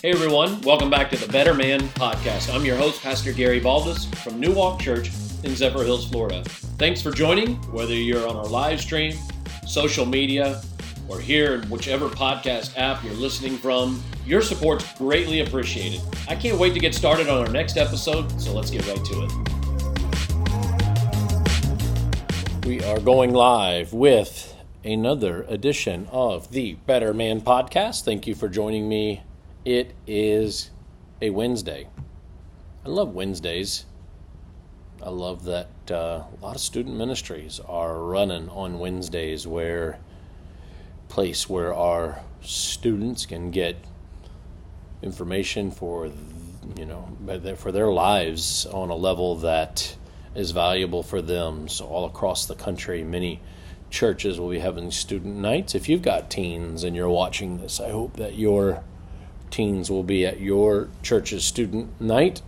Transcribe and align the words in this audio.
Hey 0.00 0.12
everyone, 0.12 0.60
welcome 0.60 0.90
back 0.90 1.10
to 1.10 1.16
the 1.16 1.26
Better 1.26 1.52
Man 1.52 1.80
Podcast. 1.80 2.54
I'm 2.54 2.64
your 2.64 2.76
host, 2.76 3.02
Pastor 3.02 3.32
Gary 3.32 3.60
Baldus 3.60 4.06
from 4.18 4.38
New 4.38 4.52
Walk 4.52 4.78
Church 4.78 5.08
in 5.42 5.50
Zephyrhills, 5.50 6.08
Florida. 6.08 6.44
Thanks 6.78 7.02
for 7.02 7.10
joining, 7.10 7.56
whether 7.72 7.94
you're 7.94 8.28
on 8.28 8.36
our 8.36 8.46
live 8.46 8.80
stream, 8.80 9.18
social 9.66 10.06
media, 10.06 10.62
or 11.08 11.18
here 11.18 11.54
in 11.54 11.68
whichever 11.68 12.08
podcast 12.08 12.78
app 12.78 13.02
you're 13.02 13.12
listening 13.14 13.58
from. 13.58 14.00
Your 14.24 14.40
support's 14.40 14.84
greatly 14.98 15.40
appreciated. 15.40 16.00
I 16.28 16.36
can't 16.36 16.60
wait 16.60 16.74
to 16.74 16.80
get 16.80 16.94
started 16.94 17.28
on 17.28 17.44
our 17.44 17.52
next 17.52 17.76
episode, 17.76 18.40
so 18.40 18.52
let's 18.52 18.70
get 18.70 18.86
right 18.86 19.04
to 19.04 19.24
it. 19.24 19.32
We 22.64 22.84
are 22.84 23.00
going 23.00 23.32
live 23.32 23.92
with 23.92 24.54
another 24.84 25.42
edition 25.48 26.06
of 26.12 26.52
the 26.52 26.74
Better 26.86 27.12
Man 27.12 27.40
Podcast. 27.40 28.04
Thank 28.04 28.28
you 28.28 28.36
for 28.36 28.48
joining 28.48 28.88
me 28.88 29.22
it 29.68 29.92
is 30.06 30.70
a 31.20 31.28
Wednesday. 31.28 31.86
I 32.86 32.88
love 32.88 33.14
Wednesdays. 33.14 33.84
I 35.02 35.10
love 35.10 35.44
that 35.44 35.68
uh, 35.90 36.22
a 36.24 36.38
lot 36.40 36.54
of 36.54 36.60
student 36.62 36.96
ministries 36.96 37.60
are 37.60 37.98
running 37.98 38.48
on 38.48 38.78
Wednesdays 38.78 39.46
where 39.46 39.98
place 41.10 41.50
where 41.50 41.74
our 41.74 42.18
students 42.40 43.26
can 43.26 43.50
get 43.50 43.76
information 45.02 45.70
for 45.70 46.10
you 46.76 46.86
know 46.86 47.06
for 47.56 47.70
their 47.70 47.92
lives 47.92 48.64
on 48.66 48.88
a 48.88 48.96
level 48.96 49.36
that 49.36 49.96
is 50.34 50.50
valuable 50.50 51.02
for 51.02 51.20
them 51.20 51.68
so 51.68 51.86
all 51.86 52.04
across 52.06 52.46
the 52.46 52.54
country 52.54 53.04
many 53.04 53.40
churches 53.90 54.40
will 54.40 54.50
be 54.50 54.58
having 54.58 54.90
student 54.90 55.36
nights 55.36 55.74
if 55.74 55.88
you've 55.88 56.02
got 56.02 56.30
teens 56.30 56.84
and 56.84 56.94
you're 56.96 57.08
watching 57.08 57.58
this 57.58 57.80
i 57.80 57.90
hope 57.90 58.16
that 58.16 58.34
you're 58.34 58.82
teens 59.50 59.90
will 59.90 60.02
be 60.02 60.26
at 60.26 60.40
your 60.40 60.88
church's 61.02 61.44
student 61.44 62.00
night. 62.00 62.42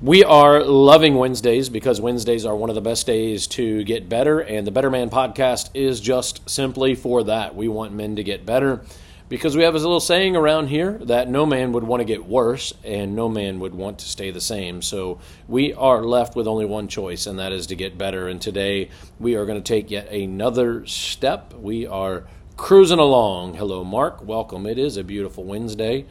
We 0.00 0.22
are 0.22 0.62
loving 0.62 1.16
Wednesdays 1.16 1.68
because 1.68 2.00
Wednesdays 2.00 2.46
are 2.46 2.54
one 2.54 2.68
of 2.68 2.76
the 2.76 2.80
best 2.80 3.04
days 3.04 3.48
to 3.48 3.82
get 3.82 4.08
better, 4.08 4.38
and 4.38 4.64
the 4.64 4.70
Better 4.70 4.90
Man 4.90 5.10
podcast 5.10 5.70
is 5.74 6.00
just 6.00 6.48
simply 6.48 6.94
for 6.94 7.24
that. 7.24 7.56
We 7.56 7.66
want 7.66 7.92
men 7.92 8.14
to 8.14 8.22
get 8.22 8.46
better 8.46 8.82
because 9.28 9.56
we 9.56 9.64
have 9.64 9.74
a 9.74 9.78
little 9.78 10.00
saying 10.00 10.36
around 10.36 10.68
here 10.68 10.98
that 11.02 11.28
no 11.28 11.44
man 11.44 11.72
would 11.72 11.84
want 11.84 12.00
to 12.00 12.04
get 12.04 12.24
worse 12.24 12.72
and 12.82 13.14
no 13.14 13.28
man 13.28 13.60
would 13.60 13.74
want 13.74 13.98
to 13.98 14.08
stay 14.08 14.30
the 14.30 14.40
same. 14.40 14.80
So 14.82 15.18
we 15.48 15.74
are 15.74 16.02
left 16.02 16.34
with 16.36 16.46
only 16.46 16.64
one 16.64 16.88
choice, 16.88 17.26
and 17.26 17.38
that 17.38 17.52
is 17.52 17.66
to 17.66 17.74
get 17.74 17.98
better. 17.98 18.28
And 18.28 18.40
today 18.40 18.90
we 19.18 19.34
are 19.34 19.44
going 19.46 19.60
to 19.60 19.68
take 19.68 19.90
yet 19.90 20.10
another 20.10 20.86
step. 20.86 21.52
We 21.54 21.86
are 21.86 22.24
cruising 22.58 22.98
along. 22.98 23.54
Hello, 23.54 23.84
Mark. 23.84 24.20
Welcome. 24.22 24.66
It 24.66 24.80
is 24.80 24.96
a 24.96 25.04
beautiful 25.04 25.44
Wednesday. 25.44 26.04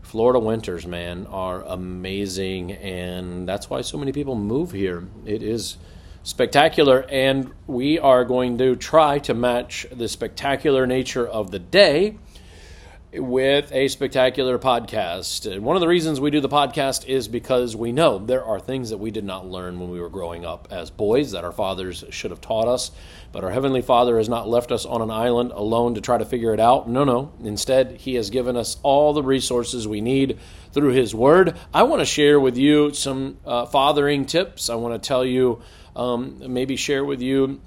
Florida 0.00 0.38
winters, 0.38 0.86
man, 0.86 1.26
are 1.26 1.62
amazing, 1.62 2.72
and 2.72 3.46
that's 3.46 3.68
why 3.68 3.82
so 3.82 3.98
many 3.98 4.10
people 4.10 4.34
move 4.34 4.72
here. 4.72 5.06
It 5.26 5.42
is 5.42 5.76
spectacular, 6.22 7.04
and 7.10 7.52
we 7.66 7.98
are 7.98 8.24
going 8.24 8.56
to 8.58 8.76
try 8.76 9.18
to 9.20 9.34
match 9.34 9.86
the 9.92 10.08
spectacular 10.08 10.86
nature 10.86 11.28
of 11.28 11.50
the 11.50 11.58
day 11.58 12.16
with 13.20 13.72
a 13.72 13.88
spectacular 13.88 14.58
podcast. 14.58 15.60
One 15.60 15.76
of 15.76 15.80
the 15.80 15.88
reasons 15.88 16.20
we 16.20 16.30
do 16.30 16.40
the 16.40 16.48
podcast 16.48 17.06
is 17.06 17.28
because 17.28 17.76
we 17.76 17.92
know 17.92 18.18
there 18.18 18.44
are 18.44 18.58
things 18.58 18.90
that 18.90 18.98
we 18.98 19.10
did 19.10 19.24
not 19.24 19.46
learn 19.46 19.78
when 19.78 19.90
we 19.90 20.00
were 20.00 20.08
growing 20.08 20.44
up 20.44 20.68
as 20.70 20.90
boys 20.90 21.32
that 21.32 21.44
our 21.44 21.52
fathers 21.52 22.04
should 22.10 22.30
have 22.30 22.40
taught 22.40 22.66
us. 22.66 22.90
But 23.32 23.44
our 23.44 23.50
Heavenly 23.50 23.82
Father 23.82 24.16
has 24.18 24.28
not 24.28 24.48
left 24.48 24.72
us 24.72 24.84
on 24.84 25.02
an 25.02 25.10
island 25.10 25.52
alone 25.52 25.94
to 25.94 26.00
try 26.00 26.18
to 26.18 26.24
figure 26.24 26.54
it 26.54 26.60
out. 26.60 26.88
No, 26.88 27.04
no. 27.04 27.32
Instead, 27.42 27.92
He 27.92 28.14
has 28.14 28.30
given 28.30 28.56
us 28.56 28.76
all 28.82 29.12
the 29.12 29.22
resources 29.22 29.86
we 29.86 30.00
need 30.00 30.38
through 30.72 30.92
His 30.92 31.14
Word. 31.14 31.56
I 31.72 31.84
want 31.84 32.00
to 32.00 32.06
share 32.06 32.38
with 32.38 32.56
you 32.56 32.92
some 32.94 33.38
uh, 33.44 33.66
fathering 33.66 34.26
tips. 34.26 34.70
I 34.70 34.74
want 34.76 35.00
to 35.00 35.06
tell 35.06 35.24
you, 35.24 35.62
um, 35.94 36.42
maybe 36.52 36.76
share 36.76 37.04
with 37.04 37.22
you. 37.22 37.60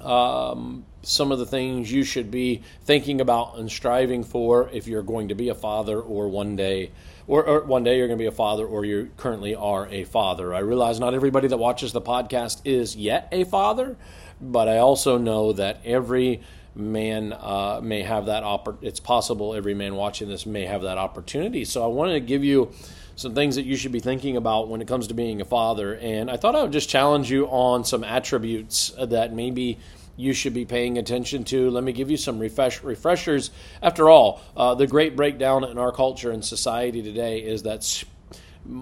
Um, 0.00 0.84
some 1.06 1.32
of 1.32 1.38
the 1.38 1.46
things 1.46 1.90
you 1.90 2.02
should 2.02 2.30
be 2.30 2.62
thinking 2.84 3.20
about 3.20 3.58
and 3.58 3.70
striving 3.70 4.24
for 4.24 4.68
if 4.72 4.86
you're 4.86 5.02
going 5.02 5.28
to 5.28 5.34
be 5.34 5.48
a 5.48 5.54
father 5.54 6.00
or 6.00 6.28
one 6.28 6.56
day 6.56 6.90
or, 7.26 7.44
or, 7.44 7.60
one 7.64 7.84
day 7.84 7.96
you're 7.96 8.06
going 8.06 8.18
to 8.18 8.22
be 8.22 8.26
a 8.26 8.32
father 8.32 8.66
or 8.66 8.84
you 8.84 9.10
currently 9.16 9.54
are 9.54 9.88
a 9.88 10.04
father. 10.04 10.54
I 10.54 10.58
realize 10.58 11.00
not 11.00 11.14
everybody 11.14 11.48
that 11.48 11.56
watches 11.56 11.92
the 11.92 12.02
podcast 12.02 12.60
is 12.64 12.96
yet 12.96 13.28
a 13.32 13.44
father, 13.44 13.96
but 14.40 14.68
I 14.68 14.78
also 14.78 15.16
know 15.16 15.52
that 15.54 15.80
every 15.84 16.42
man 16.74 17.32
uh, 17.32 17.80
may 17.82 18.02
have 18.02 18.26
that 18.26 18.42
oppor- 18.42 18.76
it's 18.82 19.00
possible 19.00 19.54
every 19.54 19.74
man 19.74 19.94
watching 19.94 20.28
this 20.28 20.44
may 20.44 20.66
have 20.66 20.82
that 20.82 20.98
opportunity. 20.98 21.64
So 21.64 21.82
I 21.82 21.86
wanted 21.86 22.14
to 22.14 22.20
give 22.20 22.44
you 22.44 22.72
some 23.16 23.34
things 23.34 23.56
that 23.56 23.64
you 23.64 23.76
should 23.76 23.92
be 23.92 24.00
thinking 24.00 24.36
about 24.36 24.68
when 24.68 24.82
it 24.82 24.88
comes 24.88 25.06
to 25.06 25.14
being 25.14 25.40
a 25.40 25.44
father 25.44 25.94
and 25.94 26.28
I 26.28 26.36
thought 26.36 26.56
I 26.56 26.62
would 26.62 26.72
just 26.72 26.88
challenge 26.88 27.30
you 27.30 27.46
on 27.46 27.84
some 27.84 28.02
attributes 28.02 28.92
that 29.00 29.32
maybe 29.32 29.78
you 30.16 30.32
should 30.32 30.54
be 30.54 30.64
paying 30.64 30.98
attention 30.98 31.44
to. 31.44 31.70
Let 31.70 31.84
me 31.84 31.92
give 31.92 32.10
you 32.10 32.16
some 32.16 32.38
refresh, 32.38 32.82
refreshers. 32.82 33.50
After 33.82 34.08
all, 34.08 34.40
uh, 34.56 34.74
the 34.74 34.86
great 34.86 35.16
breakdown 35.16 35.64
in 35.64 35.78
our 35.78 35.92
culture 35.92 36.30
and 36.30 36.44
society 36.44 37.02
today 37.02 37.40
is 37.40 37.62
that 37.64 38.04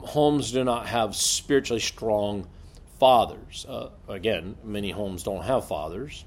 homes 0.04 0.52
do 0.52 0.64
not 0.64 0.86
have 0.86 1.16
spiritually 1.16 1.80
strong 1.80 2.46
fathers. 2.98 3.66
Uh, 3.68 3.88
again, 4.08 4.56
many 4.62 4.90
homes 4.90 5.22
don't 5.22 5.42
have 5.44 5.66
fathers. 5.66 6.24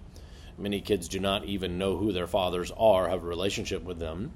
Many 0.58 0.82
kids 0.82 1.08
do 1.08 1.20
not 1.20 1.46
even 1.46 1.78
know 1.78 1.98
who 1.98 2.12
their 2.12 2.28
fathers 2.28 2.72
are, 2.78 3.10
have 3.10 3.24
a 3.24 3.28
relationship 3.28 3.84
with 3.84 4.00
them. 4.00 4.34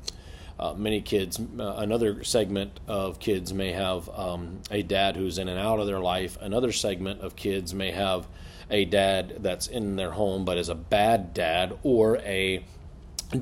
Uh, 0.60 0.74
many 0.74 1.00
kids, 1.00 1.40
uh, 1.58 1.76
another 1.78 2.22
segment 2.26 2.78
of 2.86 3.18
kids 3.20 3.54
may 3.54 3.72
have 3.72 4.10
um, 4.10 4.60
a 4.70 4.82
dad 4.82 5.16
who's 5.16 5.38
in 5.38 5.48
and 5.48 5.58
out 5.58 5.80
of 5.80 5.88
their 5.88 6.02
life. 6.02 6.38
Another 6.42 6.74
segment 6.74 7.22
of 7.22 7.38
kids 7.38 7.74
may 7.74 7.92
have 7.92 8.28
a 8.70 8.86
dad 8.86 9.38
that's 9.40 9.68
in 9.68 9.96
their 9.96 10.12
home 10.12 10.46
but 10.46 10.58
is 10.58 10.70
a 10.70 10.76
bad 10.76 11.34
dad 11.34 11.78
or 11.84 12.18
a 12.20 12.64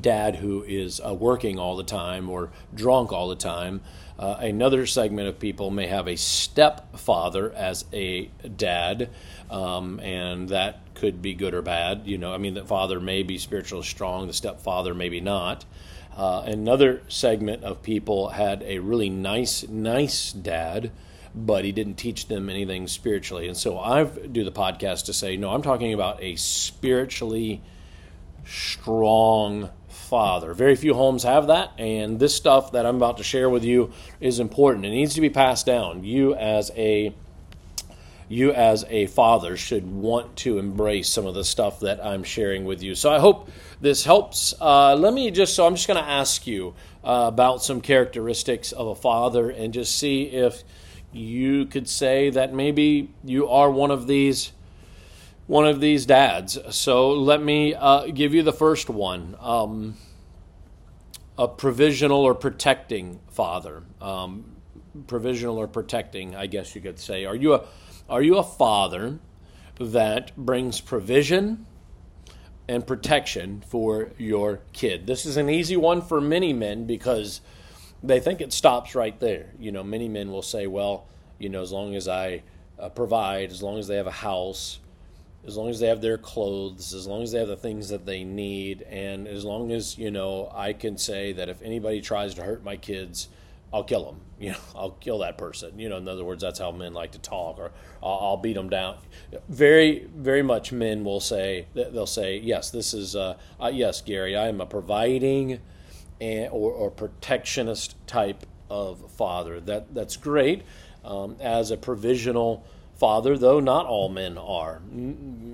dad 0.02 0.38
who 0.38 0.64
is 0.64 1.00
uh, 1.06 1.14
working 1.14 1.58
all 1.58 1.78
the 1.78 1.84
time 1.84 2.30
or 2.30 2.50
drunk 2.74 3.12
all 3.12 3.30
the 3.30 3.36
time. 3.36 3.82
Uh, 4.20 4.36
another 4.40 4.86
segment 4.86 5.28
of 5.28 5.40
people 5.40 5.70
may 5.70 5.88
have 5.88 6.08
a 6.08 6.16
stepfather 6.16 7.52
as 7.54 7.86
a 7.94 8.26
dad, 8.56 9.10
um, 9.50 10.00
and 10.00 10.50
that 10.50 10.80
could 10.96 11.22
be 11.22 11.34
good 11.34 11.54
or 11.54 11.62
bad. 11.62 12.02
You 12.06 12.18
know, 12.18 12.34
I 12.34 12.38
mean, 12.38 12.56
the 12.56 12.66
father 12.66 13.00
may 13.00 13.24
be 13.24 13.38
spiritually 13.38 13.86
strong, 13.86 14.28
the 14.28 14.34
stepfather 14.34 14.94
maybe 14.94 15.22
not. 15.22 15.66
Uh, 16.18 16.42
another 16.48 17.04
segment 17.08 17.64
of 17.64 17.84
people 17.84 18.30
had 18.30 18.64
a 18.64 18.80
really 18.80 19.10
nice, 19.10 19.68
nice 19.68 20.34
dad 20.34 20.92
but 21.46 21.64
he 21.66 21.72
didn't 21.72 21.96
teach 21.96 22.28
them 22.28 22.50
anything 22.50 22.88
spiritually. 22.88 23.48
And 23.48 23.56
so 23.56 23.80
I 23.80 24.04
do 24.04 24.44
the 24.44 24.52
podcast 24.52 25.06
to 25.06 25.14
say, 25.14 25.38
no, 25.38 25.52
I'm 25.52 25.62
talking 25.62 25.94
about 25.94 26.22
a 26.22 26.36
spiritually 26.36 27.62
strong 28.46 29.70
father. 29.88 30.54
Very 30.54 30.76
few 30.76 30.94
homes 30.94 31.24
have 31.24 31.48
that, 31.48 31.72
and 31.78 32.20
this 32.20 32.36
stuff 32.36 32.72
that 32.72 32.86
I'm 32.86 32.96
about 32.96 33.18
to 33.18 33.24
share 33.24 33.50
with 33.50 33.64
you 33.64 33.92
is 34.20 34.40
important. 34.40 34.86
It 34.86 34.90
needs 34.90 35.16
to 35.16 35.22
be 35.22 35.30
passed 35.30 35.66
down. 35.66 36.04
You 36.04 36.34
as 36.36 36.72
a 36.76 37.14
you 38.30 38.52
as 38.52 38.84
a 38.90 39.06
father 39.08 39.56
should 39.56 39.90
want 39.90 40.36
to 40.36 40.58
embrace 40.60 41.08
some 41.10 41.26
of 41.26 41.34
the 41.34 41.46
stuff 41.46 41.80
that 41.80 42.04
I'm 42.06 42.24
sharing 42.24 42.66
with 42.66 42.84
you. 42.84 42.94
So 42.94 43.10
I 43.10 43.20
hope 43.20 43.50
this 43.80 44.04
helps. 44.04 44.54
Uh, 44.60 44.96
let 44.96 45.14
me 45.14 45.32
just 45.32 45.56
so 45.56 45.66
I'm 45.66 45.76
just 45.76 45.88
going 45.88 46.04
to 46.04 46.10
ask 46.10 46.46
you 46.46 46.74
uh, 47.04 47.26
about 47.28 47.64
some 47.64 47.80
characteristics 47.80 48.74
of 48.74 48.88
a 48.88 48.96
father 48.96 49.50
and 49.50 49.74
just 49.74 49.98
see 49.98 50.24
if 50.24 50.64
you 51.18 51.66
could 51.66 51.90
say 51.90 52.30
that 52.30 52.54
maybe 52.54 53.14
you 53.24 53.48
are 53.50 53.70
one 53.72 53.92
of 53.92 54.08
these 54.08 54.52
one 55.48 55.66
of 55.66 55.80
these 55.80 56.06
dads. 56.06 56.58
So 56.72 57.12
let 57.12 57.42
me 57.42 57.74
uh, 57.74 58.08
give 58.08 58.34
you 58.34 58.44
the 58.44 58.54
first 58.54 58.90
one: 58.90 59.36
um, 59.40 59.96
a 61.38 61.48
provisional 61.48 62.22
or 62.22 62.36
protecting 62.36 63.20
father. 63.30 63.84
Um, 64.02 64.58
provisional 65.06 65.58
or 65.58 65.68
protecting, 65.68 66.36
I 66.36 66.48
guess 66.48 66.74
you 66.74 66.82
could 66.82 67.00
say. 67.00 67.26
Are 67.26 67.36
you 67.36 67.54
a 67.54 67.64
are 68.10 68.22
you 68.22 68.38
a 68.38 68.44
father 68.44 69.20
that 69.80 70.36
brings 70.36 70.82
provision 70.82 71.66
and 72.68 72.88
protection 72.88 73.62
for 73.68 74.12
your 74.18 74.62
kid? 74.74 75.08
This 75.08 75.26
is 75.26 75.38
an 75.38 75.50
easy 75.50 75.78
one 75.78 76.02
for 76.02 76.20
many 76.20 76.54
men 76.54 76.86
because 76.86 77.42
they 78.04 78.20
think 78.20 78.42
it 78.42 78.54
stops 78.54 78.96
right 78.96 79.20
there. 79.20 79.48
You 79.60 79.72
know, 79.72 79.84
many 79.84 80.08
men 80.08 80.32
will 80.32 80.42
say, 80.42 80.68
well, 80.68 81.08
you 81.40 81.50
know, 81.50 81.62
as 81.62 81.72
long 81.72 81.96
as 81.96 82.08
I 82.08 82.44
uh, 82.80 82.90
provide, 82.90 83.52
as 83.52 83.64
long 83.64 83.80
as 83.80 83.88
they 83.88 83.98
have 83.98 84.08
a 84.08 84.12
house, 84.12 84.80
as 85.46 85.56
long 85.56 85.70
as 85.70 85.80
they 85.80 85.88
have 85.88 86.02
their 86.02 86.18
clothes, 86.18 86.94
as 86.94 87.08
long 87.08 87.24
as 87.24 87.32
they 87.32 87.40
have 87.40 87.48
the 87.48 87.56
things 87.56 87.90
that 87.90 88.06
they 88.06 88.24
need, 88.24 88.82
and 88.84 89.28
as 89.28 89.46
long 89.46 89.72
as, 89.72 89.98
you 89.98 90.12
know, 90.12 90.52
I 90.54 90.74
can 90.74 90.98
say 90.98 91.32
that 91.34 91.48
if 91.50 91.62
anybody 91.62 92.02
tries 92.02 92.34
to 92.36 92.44
hurt 92.44 92.64
my 92.64 92.76
kids, 92.76 93.30
I'll 93.74 93.84
kill 93.84 94.06
them. 94.06 94.22
You 94.40 94.52
know, 94.52 94.58
I'll 94.76 94.92
kill 94.92 95.18
that 95.20 95.40
person. 95.40 95.80
You 95.80 95.90
know, 95.90 95.98
in 95.98 96.08
other 96.08 96.24
words, 96.24 96.44
that's 96.44 96.60
how 96.60 96.70
men 96.70 96.94
like 96.94 97.14
to 97.14 97.20
talk, 97.20 97.58
or 97.58 97.72
I'll, 98.04 98.20
I'll 98.22 98.38
beat 98.38 98.54
them 98.54 98.70
down. 98.70 98.98
Very, 99.50 100.06
very 100.16 100.44
much 100.44 100.72
men 100.72 101.04
will 101.04 101.20
say 101.20 101.66
they'll 101.74 102.06
say, 102.06 102.38
"Yes, 102.38 102.70
this 102.70 102.94
is 102.94 103.16
uh, 103.16 103.38
uh, 103.60 103.72
yes, 103.74 104.00
Gary. 104.00 104.36
I 104.36 104.48
am 104.48 104.62
a 104.62 104.68
providing, 104.68 105.60
and, 106.20 106.50
or, 106.52 106.72
or 106.72 106.92
protectionist 106.92 107.96
type 108.08 108.46
of 108.70 109.12
father. 109.12 109.60
That 109.60 109.94
that's 109.94 110.18
great 110.18 110.64
um, 111.04 111.38
as 111.40 111.72
a 111.72 111.78
provisional 111.78 112.66
father, 112.96 113.38
though 113.38 113.60
not 113.60 113.86
all 113.86 114.10
men 114.10 114.38
are. 114.38 114.82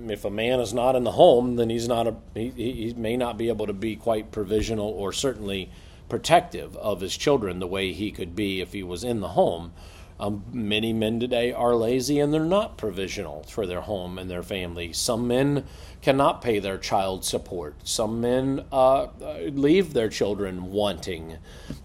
If 0.08 0.24
a 0.24 0.30
man 0.30 0.60
is 0.60 0.72
not 0.72 0.96
in 0.96 1.04
the 1.04 1.12
home, 1.12 1.56
then 1.56 1.70
he's 1.70 1.88
not 1.88 2.06
a 2.06 2.16
he, 2.34 2.50
he 2.50 2.94
may 2.94 3.16
not 3.16 3.38
be 3.38 3.48
able 3.48 3.66
to 3.66 3.72
be 3.72 3.96
quite 3.96 4.32
provisional 4.32 4.88
or 4.88 5.12
certainly 5.12 5.70
protective 6.08 6.76
of 6.76 7.00
his 7.00 7.16
children 7.16 7.58
the 7.58 7.66
way 7.66 7.92
he 7.92 8.10
could 8.10 8.36
be 8.36 8.60
if 8.60 8.72
he 8.72 8.82
was 8.82 9.04
in 9.04 9.20
the 9.20 9.28
home. 9.28 9.72
Um, 10.20 10.44
many 10.52 10.92
men 10.92 11.18
today 11.18 11.52
are 11.52 11.74
lazy 11.74 12.20
and 12.20 12.32
they're 12.32 12.44
not 12.44 12.78
provisional 12.78 13.42
for 13.44 13.66
their 13.66 13.80
home 13.80 14.18
and 14.18 14.30
their 14.30 14.44
family. 14.44 14.92
Some 14.92 15.26
men 15.26 15.64
cannot 16.02 16.40
pay 16.40 16.60
their 16.60 16.78
child 16.78 17.24
support. 17.24 17.74
Some 17.82 18.20
men 18.20 18.64
uh, 18.70 19.08
leave 19.20 19.92
their 19.92 20.08
children 20.08 20.70
wanting. 20.70 21.38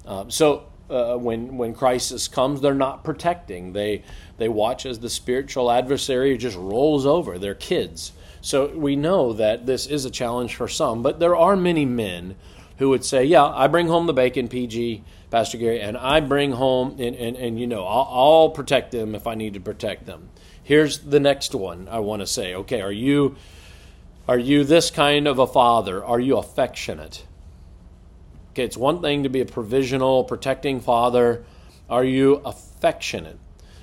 Uh, 0.06 0.26
so 0.28 0.68
uh, 0.90 1.16
when 1.16 1.58
when 1.58 1.74
crisis 1.74 2.28
comes, 2.28 2.62
they're 2.62 2.74
not 2.74 3.04
protecting. 3.04 3.74
They 3.74 4.04
they 4.38 4.50
watch 4.50 4.86
as 4.86 5.00
the 5.00 5.10
spiritual 5.10 5.72
adversary 5.72 6.38
just 6.38 6.58
rolls 6.58 7.06
over 7.06 7.38
their 7.38 7.56
kids. 7.56 8.12
So 8.42 8.68
we 8.76 8.96
know 8.96 9.34
that 9.34 9.66
this 9.66 9.86
is 9.86 10.06
a 10.06 10.10
challenge 10.10 10.56
for 10.56 10.68
some, 10.68 11.04
but 11.04 11.20
there 11.20 11.36
are 11.36 11.56
many 11.56 11.86
men 11.86 12.36
who 12.80 12.90
would 12.90 13.06
say, 13.06 13.24
"Yeah, 13.24 13.46
I 13.46 13.68
bring 13.68 13.88
home 13.88 14.08
the 14.08 14.14
bacon, 14.14 14.48
PG, 14.48 15.04
Pastor 15.30 15.58
Gary, 15.58 15.80
and 15.80 15.96
I 15.96 16.20
bring 16.20 16.52
home 16.52 16.96
and 17.00 17.16
and, 17.16 17.38
and 17.38 17.60
you 17.60 17.68
know 17.68 17.86
I'll, 17.86 18.10
I'll 18.12 18.50
protect 18.50 18.92
them 18.92 19.14
if 19.14 19.28
I 19.28 19.36
need 19.36 19.54
to 19.54 19.60
protect 19.60 20.06
them." 20.06 20.30
Here's 20.64 21.00
the 21.00 21.20
next 21.20 21.56
one 21.56 21.88
I 21.90 22.00
want 22.00 22.22
to 22.22 22.28
say. 22.28 22.56
Okay, 22.56 22.81
are 22.81 22.92
you 22.92 23.36
are 24.28 24.38
you 24.38 24.64
this 24.64 24.92
kind 24.92 25.28
of 25.28 25.40
a 25.40 25.48
father? 25.48 26.04
Are 26.04 26.20
you 26.20 26.38
affectionate? 26.38 27.26
Okay, 28.52 28.64
it's 28.64 28.78
one 28.78 29.02
thing 29.02 29.24
to 29.24 29.30
be 29.30 29.42
a 29.42 29.46
provisional, 29.46 30.24
protecting 30.24 30.81
father. 30.81 31.44
Are 31.90 32.04
you 32.04 32.36
affectionate? 32.46 33.40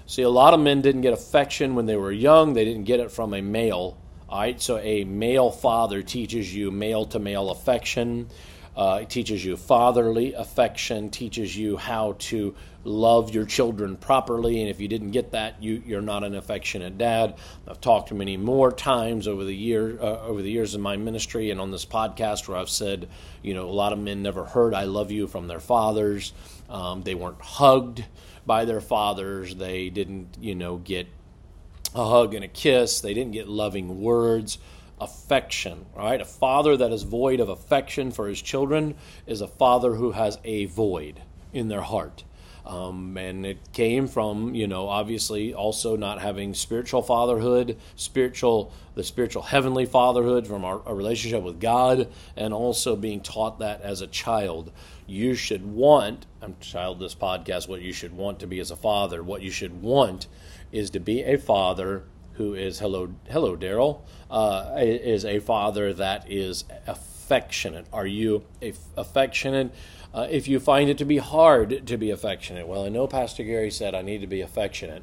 See, 0.07 0.23
a 0.23 0.31
lot 0.31 0.55
of 0.55 0.61
men 0.61 0.83
didn't 0.83 1.01
get 1.01 1.13
affection 1.13 1.75
when 1.75 1.87
they 1.87 1.97
were 1.97 2.13
young, 2.13 2.55
they 2.55 2.65
didn't 2.65 2.85
get 2.85 3.01
it 3.01 3.11
from 3.11 3.35
a 3.35 3.41
male. 3.41 3.99
All 4.29 4.39
right, 4.39 4.61
so 4.61 4.79
a 4.79 5.03
male 5.05 5.51
father 5.51 6.03
teaches 6.03 6.55
you 6.55 6.71
male 6.71 7.07
to 7.07 7.19
male 7.19 7.51
affection. 7.51 8.29
Uh, 8.77 8.99
it 9.03 9.11
teaches 9.11 9.43
you 9.43 9.57
fatherly 9.57 10.35
affection, 10.35 11.09
teaches 11.09 11.57
you 11.57 11.79
how 11.79 12.15
to 12.19 12.55
love 12.85 13.35
your 13.35 13.47
children 13.47 13.97
properly. 13.97 14.61
And 14.61 14.69
if 14.69 14.81
you 14.81 14.87
didn't 14.87 15.13
get 15.13 15.33
that, 15.33 15.63
you, 15.63 15.83
you're 15.87 16.03
not 16.03 16.25
an 16.25 16.35
affectionate 16.35 16.99
dad. 16.99 17.37
I've 17.67 17.81
talked 17.81 18.13
many 18.13 18.37
more 18.37 18.71
times 18.71 19.27
over 19.27 19.45
the 19.45 19.55
year 19.55 19.99
uh, 20.01 20.21
over 20.21 20.43
the 20.43 20.51
years 20.51 20.75
in 20.75 20.83
my 20.83 20.97
ministry 20.97 21.51
and 21.51 21.61
on 21.61 21.71
this 21.71 21.87
podcast 21.87 22.49
where 22.49 22.59
I've 22.59 22.69
said, 22.69 23.09
you 23.43 23.55
know, 23.55 23.69
a 23.69 23.73
lot 23.73 23.95
of 23.95 23.99
men 23.99 24.23
never 24.23 24.45
heard 24.45 24.75
"I 24.75 24.85
love 24.85 25.11
you" 25.11 25.27
from 25.27 25.47
their 25.49 25.61
fathers. 25.61 26.35
Um, 26.69 27.03
they 27.03 27.15
weren't 27.15 27.41
hugged 27.41 28.05
by 28.45 28.67
their 28.67 28.83
fathers. 28.83 29.55
They 29.55 29.89
didn't, 29.89 30.37
you 30.41 30.55
know, 30.55 30.77
get 30.77 31.07
a 31.95 32.05
hug 32.07 32.35
and 32.35 32.45
a 32.45 32.49
kiss. 32.49 33.01
They 33.01 33.15
didn't 33.15 33.33
get 33.33 33.49
loving 33.49 34.03
words 34.03 34.59
affection, 35.01 35.87
right? 35.95 36.21
A 36.21 36.25
father 36.25 36.77
that 36.77 36.93
is 36.93 37.03
void 37.03 37.41
of 37.41 37.49
affection 37.49 38.11
for 38.11 38.29
his 38.29 38.41
children 38.41 38.95
is 39.27 39.41
a 39.41 39.49
father 39.49 39.95
who 39.95 40.13
has 40.13 40.39
a 40.45 40.67
void 40.67 41.21
in 41.53 41.69
their 41.69 41.83
heart. 41.83 42.25
Um, 42.67 43.17
and 43.17 43.47
it 43.47 43.59
came 43.73 44.09
from, 44.09 44.57
you 44.57 44.67
know, 44.67 44.89
obviously 44.89 45.55
also 45.55 45.97
not 45.97 46.21
having 46.21 46.53
spiritual 46.53 47.01
fatherhood, 47.01 47.79
spiritual, 47.95 48.73
the 48.97 49.05
spiritual 49.05 49.43
heavenly 49.43 49.87
fatherhood 49.87 50.49
from 50.49 50.65
our, 50.65 50.83
our 50.85 50.95
relationship 50.95 51.45
with 51.45 51.61
God, 51.61 52.09
and 52.35 52.53
also 52.53 52.97
being 52.97 53.21
taught 53.21 53.61
that 53.61 53.83
as 53.83 54.01
a 54.01 54.09
child. 54.09 54.73
You 55.07 55.35
should 55.37 55.65
want, 55.65 56.27
I'm 56.43 56.57
child 56.59 56.99
this 56.99 57.15
podcast, 57.15 57.69
what 57.69 57.83
you 57.83 57.93
should 57.93 58.17
want 58.17 58.41
to 58.41 58.49
be 58.49 58.59
as 58.59 58.73
a 58.73 58.77
father. 58.77 59.23
What 59.23 59.43
you 59.43 59.53
should 59.53 59.81
want 59.81 60.27
is 60.73 60.91
to 60.91 60.99
be 60.99 61.23
a 61.23 61.39
father 61.39 62.03
who 62.37 62.55
is 62.55 62.79
hello 62.79 63.15
hello 63.29 63.57
Daryl 63.57 64.03
uh, 64.31 64.75
is 64.79 65.25
a 65.25 65.41
father 65.41 65.93
that 65.93 66.31
is 66.31 66.65
affectionate. 66.87 67.87
Are 67.93 68.07
you 68.07 68.45
affectionate? 68.97 69.73
Uh, 70.15 70.27
if 70.31 70.49
you 70.49 70.61
find 70.61 70.89
it 70.89 70.99
to 70.99 71.05
be 71.05 71.19
hard 71.19 71.87
to 71.87 71.97
be 71.97 72.11
affectionate, 72.11 72.67
well, 72.67 72.85
I 72.85 72.89
know 72.89 73.07
Pastor 73.07 73.43
Gary 73.43 73.71
said 73.71 73.95
I 73.95 74.03
need 74.03 74.21
to 74.21 74.27
be 74.27 74.41
affectionate. 74.41 75.03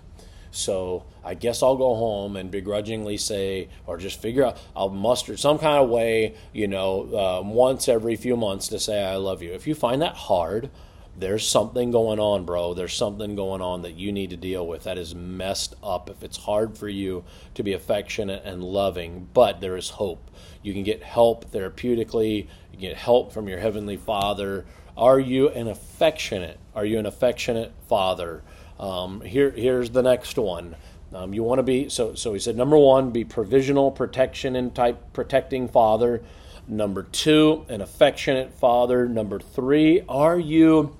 So 0.51 1.05
I 1.23 1.33
guess 1.33 1.63
I'll 1.63 1.75
go 1.75 1.95
home 1.95 2.35
and 2.35 2.51
begrudgingly 2.51 3.17
say, 3.17 3.69
or 3.87 3.97
just 3.97 4.21
figure 4.21 4.45
out, 4.45 4.57
I'll 4.75 4.89
muster 4.89 5.35
some 5.35 5.57
kind 5.57 5.83
of 5.83 5.89
way, 5.89 6.35
you 6.53 6.67
know, 6.67 7.09
uh, 7.11 7.41
once 7.43 7.87
every 7.89 8.15
few 8.15 8.37
months 8.37 8.67
to 8.67 8.79
say 8.79 9.03
I 9.03 9.15
love 9.15 9.41
you. 9.41 9.51
If 9.53 9.65
you 9.65 9.73
find 9.73 10.01
that 10.03 10.13
hard, 10.13 10.69
there's 11.15 11.47
something 11.47 11.91
going 11.91 12.19
on, 12.19 12.45
bro. 12.45 12.73
There's 12.73 12.95
something 12.95 13.35
going 13.35 13.61
on 13.61 13.83
that 13.83 13.95
you 13.95 14.11
need 14.11 14.31
to 14.31 14.37
deal 14.37 14.65
with 14.65 14.83
that 14.85 14.97
is 14.97 15.13
messed 15.13 15.75
up. 15.83 16.09
If 16.09 16.23
it's 16.23 16.37
hard 16.37 16.77
for 16.77 16.89
you 16.89 17.23
to 17.53 17.63
be 17.63 17.73
affectionate 17.73 18.43
and 18.45 18.63
loving, 18.63 19.27
but 19.33 19.61
there 19.61 19.77
is 19.77 19.89
hope. 19.89 20.31
You 20.63 20.73
can 20.73 20.83
get 20.83 21.03
help 21.03 21.51
therapeutically, 21.51 22.47
you 22.71 22.79
get 22.79 22.97
help 22.97 23.31
from 23.31 23.47
your 23.47 23.59
Heavenly 23.59 23.97
Father. 23.97 24.65
Are 24.97 25.19
you 25.19 25.49
an 25.49 25.67
affectionate? 25.67 26.59
Are 26.75 26.85
you 26.85 26.97
an 26.99 27.05
affectionate 27.05 27.71
father? 27.87 28.43
Um, 28.79 29.21
here, 29.21 29.51
here's 29.51 29.91
the 29.91 30.01
next 30.01 30.37
one. 30.37 30.75
Um, 31.13 31.33
you 31.33 31.43
want 31.43 31.59
to 31.59 31.63
be 31.63 31.89
so. 31.89 32.15
So 32.15 32.33
he 32.33 32.39
said, 32.39 32.55
number 32.55 32.77
one, 32.77 33.11
be 33.11 33.23
provisional 33.23 33.91
protection 33.91 34.55
and 34.55 34.73
type 34.73 35.13
protecting 35.13 35.67
father. 35.67 36.23
Number 36.67 37.03
two, 37.03 37.65
an 37.69 37.81
affectionate 37.81 38.53
father. 38.53 39.07
Number 39.07 39.39
three, 39.39 40.01
are 40.09 40.39
you 40.39 40.97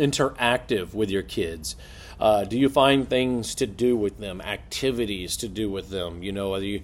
interactive 0.00 0.94
with 0.94 1.10
your 1.10 1.22
kids? 1.22 1.76
Uh, 2.18 2.44
do 2.44 2.58
you 2.58 2.68
find 2.68 3.08
things 3.08 3.54
to 3.56 3.66
do 3.66 3.96
with 3.96 4.18
them, 4.18 4.40
activities 4.40 5.36
to 5.38 5.48
do 5.48 5.70
with 5.70 5.88
them? 5.90 6.22
You 6.22 6.32
know, 6.32 6.56
you, 6.56 6.82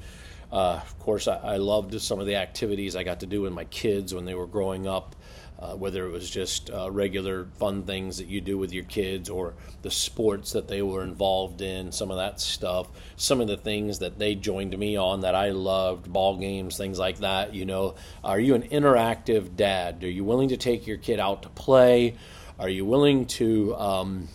uh, 0.52 0.80
of 0.82 0.98
course, 0.98 1.28
I, 1.28 1.36
I, 1.36 1.56
loved 1.56 2.00
some 2.00 2.20
of 2.20 2.26
the 2.26 2.36
activities 2.36 2.96
I 2.96 3.02
got 3.02 3.20
to 3.20 3.26
do 3.26 3.42
with 3.42 3.52
my 3.52 3.64
kids 3.64 4.14
when 4.14 4.24
they 4.24 4.34
were 4.34 4.46
growing 4.46 4.86
up 4.86 5.14
uh, 5.58 5.74
whether 5.74 6.06
it 6.06 6.10
was 6.10 6.28
just 6.28 6.70
uh, 6.70 6.90
regular 6.90 7.46
fun 7.58 7.82
things 7.84 8.18
that 8.18 8.26
you 8.26 8.40
do 8.40 8.58
with 8.58 8.72
your 8.72 8.84
kids 8.84 9.30
or 9.30 9.54
the 9.82 9.90
sports 9.90 10.52
that 10.52 10.68
they 10.68 10.82
were 10.82 11.02
involved 11.02 11.62
in, 11.62 11.90
some 11.90 12.10
of 12.10 12.18
that 12.18 12.40
stuff, 12.40 12.88
some 13.16 13.40
of 13.40 13.48
the 13.48 13.56
things 13.56 14.00
that 14.00 14.18
they 14.18 14.34
joined 14.34 14.76
me 14.76 14.96
on 14.96 15.22
that 15.22 15.34
I 15.34 15.50
loved, 15.50 16.12
ball 16.12 16.36
games, 16.36 16.76
things 16.76 16.98
like 16.98 17.18
that. 17.18 17.54
You 17.54 17.64
know, 17.64 17.94
are 18.22 18.38
you 18.38 18.54
an 18.54 18.62
interactive 18.64 19.56
dad? 19.56 20.04
Are 20.04 20.10
you 20.10 20.24
willing 20.24 20.50
to 20.50 20.58
take 20.58 20.86
your 20.86 20.98
kid 20.98 21.18
out 21.18 21.42
to 21.44 21.48
play? 21.48 22.16
Are 22.58 22.68
you 22.68 22.84
willing 22.84 23.26
to, 23.26 23.75
um, 23.76 24.28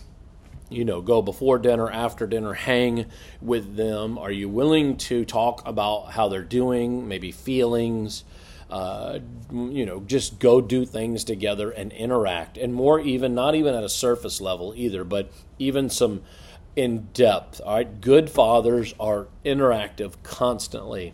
you 0.70 0.84
know, 0.84 1.00
go 1.00 1.22
before 1.22 1.58
dinner, 1.58 1.90
after 1.90 2.26
dinner, 2.26 2.52
hang 2.52 3.06
with 3.40 3.76
them? 3.76 4.18
Are 4.18 4.30
you 4.30 4.48
willing 4.48 4.96
to 4.98 5.24
talk 5.24 5.66
about 5.66 6.12
how 6.12 6.28
they're 6.28 6.42
doing, 6.42 7.08
maybe 7.08 7.32
feelings? 7.32 8.24
uh, 8.72 9.18
you 9.52 9.84
know, 9.84 10.00
just 10.00 10.38
go 10.38 10.62
do 10.62 10.86
things 10.86 11.24
together 11.24 11.70
and 11.70 11.92
interact, 11.92 12.56
and 12.56 12.72
more 12.72 12.98
even, 12.98 13.34
not 13.34 13.54
even 13.54 13.74
at 13.74 13.84
a 13.84 13.88
surface 13.88 14.40
level 14.40 14.72
either, 14.74 15.04
but 15.04 15.30
even 15.58 15.90
some 15.90 16.22
in 16.74 17.08
depth. 17.12 17.60
All 17.60 17.74
right, 17.74 18.00
good 18.00 18.30
fathers 18.30 18.94
are 18.98 19.28
interactive 19.44 20.14
constantly, 20.22 21.12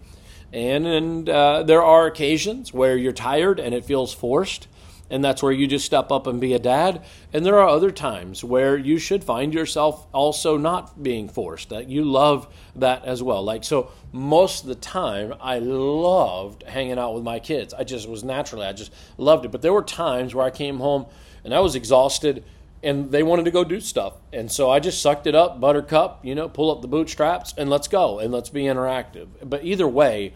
and 0.52 0.86
and 0.86 1.28
uh, 1.28 1.64
there 1.64 1.82
are 1.82 2.06
occasions 2.06 2.72
where 2.72 2.96
you're 2.96 3.12
tired 3.12 3.58
and 3.58 3.74
it 3.74 3.84
feels 3.84 4.14
forced 4.14 4.68
and 5.10 5.24
that's 5.24 5.42
where 5.42 5.52
you 5.52 5.66
just 5.66 5.86
step 5.86 6.10
up 6.12 6.26
and 6.26 6.40
be 6.40 6.54
a 6.54 6.58
dad. 6.58 7.04
And 7.32 7.44
there 7.44 7.58
are 7.58 7.68
other 7.68 7.90
times 7.90 8.44
where 8.44 8.76
you 8.76 8.98
should 8.98 9.24
find 9.24 9.54
yourself 9.54 10.06
also 10.12 10.56
not 10.56 11.02
being 11.02 11.28
forced, 11.28 11.70
that 11.70 11.88
you 11.88 12.04
love 12.04 12.52
that 12.76 13.04
as 13.04 13.22
well. 13.22 13.42
Like, 13.42 13.64
so 13.64 13.90
most 14.12 14.62
of 14.62 14.68
the 14.68 14.74
time, 14.74 15.34
I 15.40 15.58
loved 15.58 16.62
hanging 16.62 16.98
out 16.98 17.14
with 17.14 17.24
my 17.24 17.38
kids. 17.38 17.74
I 17.74 17.84
just 17.84 18.08
was 18.08 18.24
naturally, 18.24 18.66
I 18.66 18.72
just 18.72 18.92
loved 19.16 19.44
it. 19.44 19.52
But 19.52 19.62
there 19.62 19.72
were 19.72 19.82
times 19.82 20.34
where 20.34 20.46
I 20.46 20.50
came 20.50 20.78
home 20.78 21.06
and 21.44 21.54
I 21.54 21.60
was 21.60 21.74
exhausted 21.74 22.44
and 22.82 23.10
they 23.10 23.22
wanted 23.22 23.44
to 23.44 23.50
go 23.50 23.64
do 23.64 23.80
stuff. 23.80 24.14
And 24.32 24.50
so 24.50 24.70
I 24.70 24.78
just 24.78 25.02
sucked 25.02 25.26
it 25.26 25.34
up, 25.34 25.60
buttercup, 25.60 26.24
you 26.24 26.34
know, 26.34 26.48
pull 26.48 26.70
up 26.70 26.80
the 26.80 26.88
bootstraps 26.88 27.54
and 27.56 27.68
let's 27.68 27.88
go 27.88 28.20
and 28.20 28.32
let's 28.32 28.50
be 28.50 28.62
interactive. 28.62 29.28
But 29.42 29.64
either 29.64 29.88
way, 29.88 30.34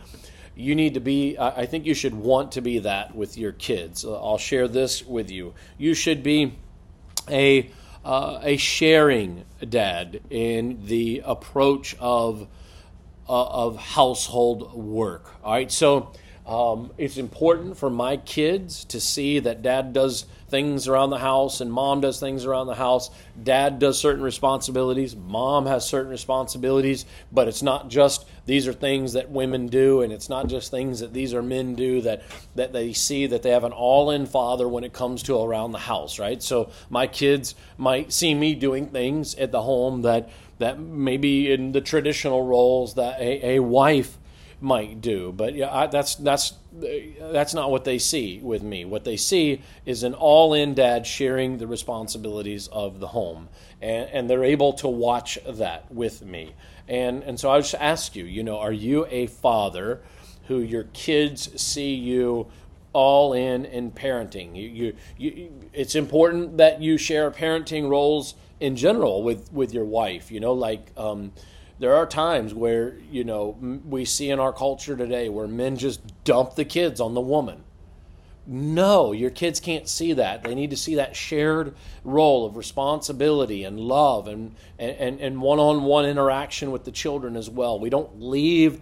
you 0.54 0.75
need 0.75 0.94
to 0.94 1.00
be 1.00 1.38
i 1.38 1.66
think 1.66 1.87
you 1.87 1.94
should 1.94 2.14
want 2.14 2.52
to 2.52 2.61
be 2.61 2.78
that 2.80 3.14
with 3.14 3.38
your 3.38 3.52
kids. 3.52 4.04
Uh, 4.04 4.14
i'll 4.23 4.38
share 4.38 4.68
this 4.68 5.04
with 5.04 5.30
you. 5.30 5.54
You 5.78 5.94
should 5.94 6.23
be 6.23 6.54
a 7.30 7.71
uh, 8.04 8.40
a 8.42 8.56
sharing 8.56 9.44
dad 9.68 10.21
in 10.28 10.87
the 10.87 11.23
approach 11.25 11.97
of 12.00 12.49
uh, 13.28 13.47
of 13.47 13.76
household 13.76 14.75
work. 14.75 15.30
All 15.44 15.52
right 15.52 15.71
so 15.71 16.12
Um, 16.44 16.90
it's 16.99 17.18
important 17.18 17.76
for 17.76 17.88
my 17.88 18.16
kids 18.16 18.85
to 18.87 18.99
see 19.00 19.38
that 19.40 19.62
dad 19.62 19.92
does 19.92 20.26
things 20.52 20.87
around 20.87 21.09
the 21.09 21.18
house 21.18 21.62
and 21.62 21.73
mom 21.73 22.02
does 22.02 22.21
things 22.21 22.44
around 22.44 22.66
the 22.66 22.75
house. 22.75 23.11
Dad 23.42 23.78
does 23.78 23.99
certain 23.99 24.23
responsibilities, 24.23 25.16
mom 25.16 25.64
has 25.64 25.88
certain 25.88 26.11
responsibilities, 26.11 27.06
but 27.32 27.49
it's 27.49 27.62
not 27.62 27.88
just 27.88 28.26
these 28.44 28.68
are 28.68 28.75
things 28.75 29.14
that 29.14 29.30
women 29.30 29.68
do 29.68 30.02
and 30.02 30.12
it's 30.12 30.28
not 30.28 30.49
just 30.49 30.71
things 30.71 31.00
that 31.00 31.14
these 31.14 31.32
are 31.32 31.42
men 31.42 31.75
do 31.75 32.02
that 32.02 32.23
that 32.54 32.75
they 32.75 32.92
see 32.92 33.26
that 33.26 33.42
they 33.42 33.50
have 33.50 33.64
an 33.64 33.73
all-in 33.73 34.26
father 34.26 34.68
when 34.68 34.85
it 34.85 34.92
comes 34.92 35.23
to 35.23 35.40
around 35.40 35.73
the 35.73 35.78
house, 35.78 36.18
right? 36.18 36.42
So 36.42 36.71
my 36.90 37.06
kids 37.06 37.54
might 37.78 38.12
see 38.12 38.35
me 38.35 38.54
doing 38.54 38.88
things 38.88 39.35
at 39.37 39.52
the 39.52 39.62
home 39.62 40.02
that 40.02 40.28
that 40.59 40.78
maybe 40.78 41.50
in 41.50 41.73
the 41.73 41.80
traditional 41.80 42.44
roles 42.44 42.94
that 42.94 43.18
a, 43.18 43.56
a 43.56 43.59
wife 43.61 44.18
might 44.62 45.00
do. 45.00 45.33
But 45.33 45.54
yeah, 45.54 45.75
I, 45.75 45.87
that's 45.87 46.14
that's 46.16 46.54
that's 46.73 47.54
not 47.54 47.71
what 47.71 47.85
they 47.85 47.99
see 47.99 48.38
with 48.42 48.62
me. 48.62 48.85
What 48.85 49.04
they 49.04 49.16
see 49.16 49.62
is 49.85 50.02
an 50.02 50.14
all-in 50.14 50.75
dad 50.75 51.07
sharing 51.07 51.59
the 51.59 51.66
responsibilities 51.66 52.69
of 52.69 53.00
the 53.00 53.09
home, 53.09 53.49
and, 53.81 54.09
and 54.11 54.31
they're 54.31 54.45
able 54.45 54.73
to 54.75 54.88
watch 54.88 55.38
that 55.47 55.92
with 55.92 56.23
me. 56.23 56.54
And 56.88 57.23
and 57.23 57.38
so 57.38 57.50
I 57.50 57.61
just 57.61 57.75
ask 57.75 58.16
you, 58.16 58.25
you 58.25 58.42
know, 58.42 58.59
are 58.59 58.73
you 58.73 59.07
a 59.11 59.26
father 59.26 60.00
who 60.49 60.61
your 60.61 60.85
kids 60.92 61.61
see 61.61 61.95
you? 61.95 62.47
all 62.95 63.33
in 63.33 63.64
in 63.64 63.90
parenting. 63.90 64.54
You, 64.54 64.69
you, 64.69 64.97
you, 65.16 65.52
it's 65.73 65.95
important 65.95 66.59
that 66.59 66.83
you 66.83 66.99
share 66.99 67.31
parenting 67.31 67.88
roles 67.88 68.35
in 68.61 68.76
general 68.76 69.23
with 69.23 69.50
with 69.52 69.73
your 69.73 69.85
wife. 69.85 70.31
You 70.31 70.40
know, 70.40 70.52
like 70.52 70.90
um, 70.97 71.33
there 71.78 71.94
are 71.94 72.06
times 72.06 72.54
where 72.54 72.94
you 73.10 73.24
know 73.24 73.56
we 73.84 74.04
see 74.04 74.30
in 74.30 74.38
our 74.38 74.52
culture 74.52 74.96
today 74.96 75.28
where 75.28 75.46
men 75.46 75.76
just 75.76 76.00
dump 76.24 76.54
the 76.54 76.64
kids 76.64 77.00
on 77.00 77.14
the 77.14 77.20
woman. 77.20 77.64
No 78.46 79.12
your 79.12 79.30
kids 79.30 79.60
can't 79.60 79.88
see 79.88 80.14
that. 80.14 80.42
They 80.42 80.54
need 80.54 80.70
to 80.70 80.76
see 80.76 80.96
that 80.96 81.16
shared 81.16 81.74
role 82.04 82.44
of 82.44 82.56
responsibility 82.56 83.64
and 83.64 83.78
love 83.78 84.28
and 84.28 84.54
and, 84.78 85.20
and 85.20 85.40
one-on-one 85.40 86.06
interaction 86.06 86.70
with 86.70 86.84
the 86.84 86.92
children 86.92 87.36
as 87.36 87.48
well. 87.48 87.78
We 87.78 87.90
don't 87.90 88.20
leave 88.20 88.80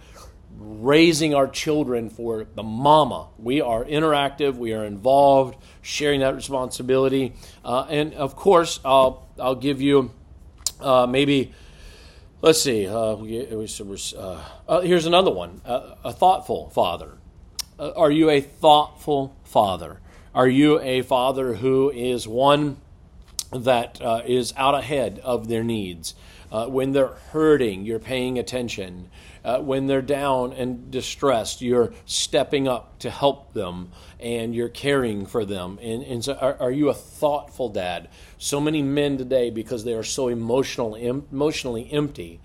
raising 0.58 1.34
our 1.34 1.46
children 1.46 2.10
for 2.10 2.46
the 2.54 2.62
mama. 2.62 3.28
We 3.38 3.60
are 3.60 3.84
interactive. 3.84 4.56
We 4.56 4.72
are 4.72 4.84
involved 4.84 5.56
sharing 5.80 6.20
that 6.20 6.34
responsibility. 6.34 7.34
Uh, 7.64 7.86
and 7.88 8.14
of 8.14 8.36
course 8.36 8.80
i'll 8.84 9.28
i'll 9.38 9.54
give 9.54 9.80
you 9.80 10.10
uh, 10.80 11.06
maybe 11.06 11.52
Let's 12.42 12.62
see. 12.62 12.86
Uh, 12.88 13.16
uh, 13.16 14.44
uh, 14.66 14.80
here's 14.80 15.04
another 15.04 15.30
one 15.30 15.60
uh, 15.62 15.94
a 16.02 16.10
thoughtful 16.10 16.70
father. 16.70 17.18
Uh, 17.78 17.92
are 17.94 18.10
you 18.10 18.30
a 18.30 18.40
thoughtful 18.40 19.36
father? 19.44 20.00
Are 20.34 20.48
you 20.48 20.80
a 20.80 21.02
father 21.02 21.56
who 21.56 21.90
is 21.90 22.26
one 22.26 22.78
that 23.52 24.00
uh, 24.00 24.22
is 24.24 24.54
out 24.56 24.74
ahead 24.74 25.20
of 25.22 25.48
their 25.48 25.62
needs? 25.62 26.14
when 26.50 26.92
they're 26.92 27.14
hurting, 27.32 27.84
you're 27.84 27.98
paying 27.98 28.38
attention. 28.38 29.10
Uh, 29.44 29.60
when 29.60 29.86
they're 29.86 30.02
down 30.02 30.52
and 30.52 30.90
distressed, 30.90 31.62
you're 31.62 31.92
stepping 32.04 32.68
up 32.68 32.98
to 32.98 33.10
help 33.10 33.52
them 33.52 33.90
and 34.18 34.54
you're 34.54 34.68
caring 34.68 35.26
for 35.26 35.44
them. 35.44 35.78
And, 35.80 36.02
and 36.02 36.24
so, 36.24 36.34
are, 36.34 36.56
are, 36.60 36.70
you 36.70 36.88
a 36.88 36.94
thoughtful 36.94 37.68
dad? 37.68 38.08
So 38.38 38.60
many 38.60 38.82
men 38.82 39.18
today, 39.18 39.50
because 39.50 39.84
they 39.84 39.94
are 39.94 40.02
so 40.02 40.28
emotional, 40.28 40.96
em, 40.96 41.26
emotionally 41.32 41.90
empty, 41.90 42.40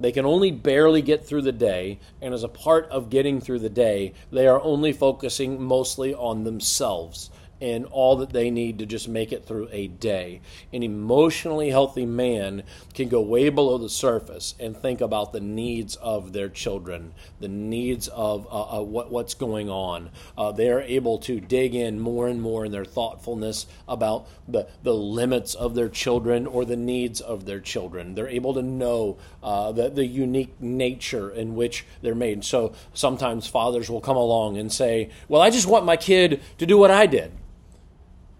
they 0.00 0.12
can 0.12 0.24
only 0.24 0.50
barely 0.50 1.02
get 1.02 1.26
through 1.26 1.42
the 1.42 1.52
day, 1.52 2.00
and 2.22 2.32
as 2.32 2.42
a 2.42 2.48
part 2.48 2.88
of 2.88 3.10
getting 3.10 3.40
through 3.40 3.58
the 3.58 3.68
day, 3.68 4.14
they 4.32 4.46
are 4.46 4.60
only 4.62 4.92
focusing 4.92 5.62
mostly 5.62 6.14
on 6.14 6.44
themselves 6.44 7.30
and 7.60 7.84
all 7.86 8.16
that 8.16 8.32
they 8.32 8.50
need 8.50 8.78
to 8.78 8.86
just 8.86 9.08
make 9.08 9.32
it 9.32 9.44
through 9.44 9.68
a 9.70 9.86
day. 9.88 10.40
An 10.72 10.82
emotionally 10.82 11.70
healthy 11.70 12.06
man 12.06 12.62
can 12.94 13.08
go 13.08 13.20
way 13.20 13.48
below 13.48 13.78
the 13.78 13.88
surface 13.88 14.54
and 14.58 14.76
think 14.76 15.00
about 15.00 15.32
the 15.32 15.40
needs 15.40 15.96
of 15.96 16.32
their 16.32 16.48
children, 16.48 17.12
the 17.38 17.48
needs 17.48 18.08
of 18.08 18.46
uh, 18.50 18.78
uh, 18.78 18.82
what, 18.82 19.10
what's 19.10 19.34
going 19.34 19.68
on. 19.68 20.10
Uh, 20.36 20.52
they 20.52 20.70
are 20.70 20.80
able 20.80 21.18
to 21.18 21.40
dig 21.40 21.74
in 21.74 22.00
more 22.00 22.28
and 22.28 22.40
more 22.40 22.64
in 22.64 22.72
their 22.72 22.84
thoughtfulness 22.84 23.66
about 23.88 24.26
the, 24.48 24.66
the 24.82 24.94
limits 24.94 25.54
of 25.54 25.74
their 25.74 25.88
children 25.88 26.46
or 26.46 26.64
the 26.64 26.76
needs 26.76 27.20
of 27.20 27.44
their 27.44 27.60
children. 27.60 28.14
They're 28.14 28.28
able 28.28 28.54
to 28.54 28.62
know 28.62 29.18
uh, 29.42 29.72
the, 29.72 29.90
the 29.90 30.06
unique 30.06 30.60
nature 30.60 31.30
in 31.30 31.54
which 31.54 31.84
they're 32.02 32.14
made. 32.14 32.44
So 32.44 32.72
sometimes 32.94 33.46
fathers 33.46 33.90
will 33.90 34.00
come 34.00 34.16
along 34.16 34.56
and 34.56 34.72
say, 34.72 35.10
Well, 35.28 35.42
I 35.42 35.50
just 35.50 35.66
want 35.66 35.84
my 35.84 35.96
kid 35.96 36.40
to 36.58 36.66
do 36.66 36.78
what 36.78 36.90
I 36.90 37.06
did. 37.06 37.32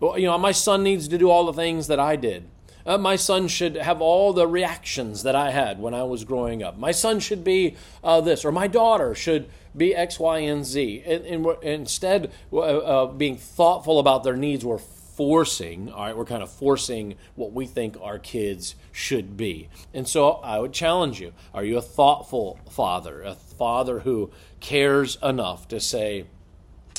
You 0.00 0.22
know, 0.22 0.38
my 0.38 0.52
son 0.52 0.82
needs 0.82 1.08
to 1.08 1.18
do 1.18 1.30
all 1.30 1.46
the 1.46 1.52
things 1.52 1.86
that 1.88 2.00
I 2.00 2.16
did. 2.16 2.48
Uh, 2.86 2.96
my 2.96 3.16
son 3.16 3.46
should 3.48 3.76
have 3.76 4.00
all 4.00 4.32
the 4.32 4.46
reactions 4.46 5.22
that 5.22 5.36
I 5.36 5.50
had 5.50 5.78
when 5.78 5.92
I 5.92 6.02
was 6.04 6.24
growing 6.24 6.62
up. 6.62 6.78
My 6.78 6.92
son 6.92 7.20
should 7.20 7.44
be 7.44 7.76
uh, 8.02 8.20
this, 8.20 8.44
or 8.44 8.52
my 8.52 8.66
daughter 8.66 9.14
should 9.14 9.48
be 9.76 9.94
X, 9.94 10.18
Y, 10.18 10.38
and 10.38 10.64
Z. 10.64 11.02
And, 11.04 11.26
and 11.26 11.62
instead 11.62 12.32
of 12.52 13.18
being 13.18 13.36
thoughtful 13.36 13.98
about 13.98 14.24
their 14.24 14.36
needs, 14.36 14.64
we're 14.64 14.78
forcing, 14.78 15.92
all 15.92 16.06
right, 16.06 16.16
we're 16.16 16.24
kind 16.24 16.42
of 16.42 16.50
forcing 16.50 17.14
what 17.34 17.52
we 17.52 17.66
think 17.66 17.94
our 18.00 18.18
kids 18.18 18.74
should 18.90 19.36
be. 19.36 19.68
And 19.92 20.08
so 20.08 20.32
I 20.42 20.58
would 20.58 20.72
challenge 20.72 21.20
you 21.20 21.34
are 21.52 21.62
you 21.62 21.76
a 21.76 21.82
thoughtful 21.82 22.58
father, 22.70 23.22
a 23.22 23.34
father 23.34 24.00
who 24.00 24.30
cares 24.60 25.18
enough 25.22 25.68
to 25.68 25.78
say, 25.78 26.24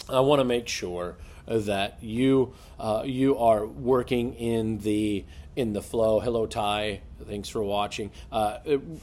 I 0.07 0.19
want 0.19 0.39
to 0.39 0.45
make 0.45 0.67
sure 0.67 1.15
that 1.59 1.97
you 2.01 2.53
uh, 2.79 3.03
you 3.05 3.37
are 3.37 3.65
working 3.65 4.33
in 4.33 4.79
the 4.79 5.25
in 5.55 5.73
the 5.73 5.81
flow. 5.81 6.19
Hello, 6.19 6.45
Ty. 6.45 7.01
Thanks 7.27 7.49
for 7.49 7.61
watching. 7.61 8.11
Uh, 8.31 8.59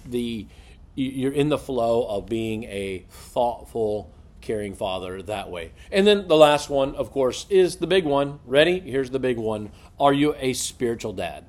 the 0.07 0.47
you're 0.95 1.33
in 1.33 1.49
the 1.49 1.59
flow 1.59 2.05
of 2.09 2.26
being 2.26 2.64
a 2.64 3.05
thoughtful, 3.09 4.11
caring 4.40 4.75
father 4.75 5.23
that 5.23 5.49
way. 5.49 5.73
And 5.93 6.05
then 6.05 6.26
the 6.26 6.37
last 6.37 6.69
one, 6.69 6.97
of 6.97 7.12
course, 7.12 7.47
is 7.49 7.76
the 7.76 7.87
big 7.87 8.05
one. 8.05 8.40
Ready? 8.45 8.81
Here's 8.81 9.11
the 9.11 9.21
big 9.21 9.38
one. 9.38 9.71
Are 10.00 10.12
you 10.12 10.35
a 10.38 10.55
spiritual 10.55 11.12
dad? 11.12 11.45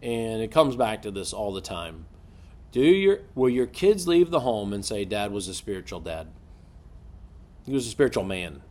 And 0.00 0.40
it 0.40 0.50
comes 0.50 0.74
back 0.74 1.02
to 1.02 1.10
this 1.10 1.34
all 1.34 1.52
the 1.52 1.60
time. 1.60 2.06
Do 2.72 2.80
your 2.80 3.20
will 3.34 3.50
your 3.50 3.66
kids 3.66 4.08
leave 4.08 4.30
the 4.30 4.40
home 4.40 4.72
and 4.72 4.84
say 4.84 5.04
dad 5.04 5.30
was 5.30 5.46
a 5.48 5.54
spiritual 5.54 6.00
dad? 6.00 6.28
He 7.66 7.72
was 7.74 7.86
a 7.86 7.90
spiritual 7.90 8.24
man 8.24 8.62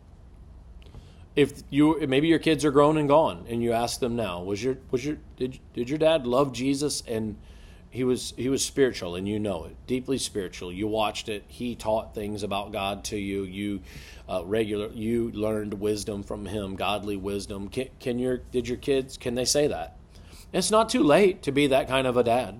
if 1.35 1.63
you 1.69 2.05
maybe 2.07 2.27
your 2.27 2.39
kids 2.39 2.65
are 2.65 2.71
grown 2.71 2.97
and 2.97 3.07
gone 3.07 3.45
and 3.47 3.63
you 3.63 3.71
ask 3.71 3.99
them 3.99 4.15
now 4.15 4.41
was 4.43 4.63
your 4.63 4.77
was 4.91 5.05
your 5.05 5.17
did, 5.37 5.59
did 5.73 5.89
your 5.89 5.99
dad 5.99 6.27
love 6.27 6.51
jesus? 6.53 7.01
And 7.07 7.37
he 7.89 8.03
was 8.03 8.33
he 8.37 8.49
was 8.49 8.63
spiritual 8.63 9.15
and 9.15 9.27
you 9.27 9.39
know 9.39 9.65
it 9.65 9.75
deeply 9.87 10.17
spiritual. 10.17 10.71
You 10.71 10.87
watched 10.87 11.29
it. 11.29 11.43
He 11.47 11.75
taught 11.75 12.13
things 12.13 12.43
about 12.43 12.71
god 12.71 13.03
to 13.05 13.17
you. 13.17 13.43
You 13.43 13.81
uh, 14.29 14.43
regular 14.45 14.89
you 14.89 15.31
learned 15.31 15.75
wisdom 15.75 16.23
from 16.23 16.45
him 16.45 16.75
godly 16.75 17.17
wisdom. 17.17 17.69
Can, 17.69 17.87
can 17.99 18.19
your 18.19 18.37
did 18.37 18.67
your 18.67 18.77
kids 18.77 19.17
can 19.17 19.35
they 19.35 19.45
say 19.45 19.67
that? 19.67 19.97
It's 20.53 20.71
not 20.71 20.89
too 20.89 21.03
late 21.03 21.43
to 21.43 21.53
be 21.53 21.67
that 21.67 21.87
kind 21.87 22.07
of 22.07 22.17
a 22.17 22.23
dad. 22.23 22.59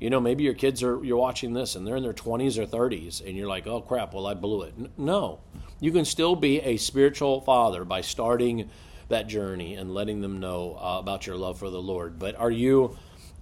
You 0.00 0.10
know 0.10 0.20
maybe 0.20 0.42
your 0.42 0.54
kids 0.54 0.82
are 0.82 1.04
you're 1.04 1.16
watching 1.16 1.52
this 1.52 1.76
and 1.76 1.86
they're 1.86 1.96
in 1.96 2.02
their 2.02 2.12
20s 2.12 2.58
or 2.58 2.66
30s 2.66 3.24
and 3.24 3.36
you're 3.36 3.48
like 3.48 3.66
oh 3.68 3.80
crap 3.80 4.12
well 4.12 4.26
i 4.26 4.34
blew 4.34 4.62
it. 4.62 4.74
No 4.98 5.38
you 5.80 5.92
can 5.92 6.04
still 6.04 6.36
be 6.36 6.60
a 6.60 6.76
spiritual 6.76 7.40
father 7.40 7.84
by 7.84 8.00
starting 8.00 8.70
that 9.08 9.26
journey 9.26 9.74
and 9.74 9.94
letting 9.94 10.20
them 10.20 10.40
know 10.40 10.78
uh, 10.80 10.98
about 10.98 11.26
your 11.26 11.36
love 11.36 11.58
for 11.58 11.70
the 11.70 11.80
lord. 11.80 12.18
But 12.18 12.36
are 12.36 12.50
you 12.50 12.96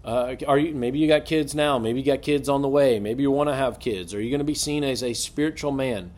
uh, 0.05 0.37
are 0.47 0.59
you 0.59 0.75
maybe 0.75 0.99
you 0.99 1.09
got 1.09 1.25
kids 1.25 1.55
now. 1.55 1.78
Maybe 1.78 2.00
you 2.00 2.07
got 2.07 2.23
kids 2.23 2.49
on 2.49 2.62
the 2.62 2.69
way. 2.69 3.00
Maybe 3.00 3.23
you 3.23 3.31
want 3.33 3.49
to 3.49 3.57
have 3.57 3.81
kids. 3.81 4.14
Are 4.14 4.21
you 4.21 4.31
going 4.31 4.38
to 4.38 4.45
be 4.45 4.55
seen 4.55 4.85
as 4.85 5.02
a 5.02 5.12
spiritual 5.12 5.73
man? 5.73 6.12